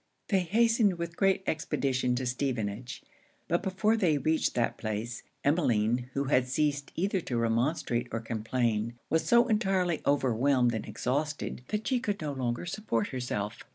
[0.29, 3.03] They hastened with great expedition to Stevenage;
[3.47, 8.97] but before they reached that place, Emmeline, who had ceased either to remonstrate or complain,
[9.11, 13.59] was so entirely overwhelmed and exhausted, that she could no longer support herself.